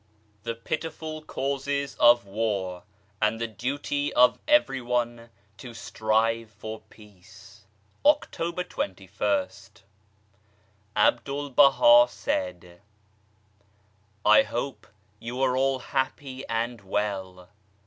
[0.41, 2.85] THE PITIFUL CAUSES OF WAR,
[3.21, 7.65] AND THE DUTY OF EVERYONE TO STRIVE FOR PEACE
[8.03, 9.81] October 2 1st.
[10.95, 12.79] A BDUL BAHA said:^^
[14.25, 14.87] I hope
[15.19, 17.49] you are all happy and well.